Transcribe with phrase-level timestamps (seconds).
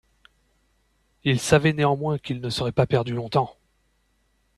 [1.25, 3.55] Il savait néanmoins qu’il ne serait pas perdu longtemps.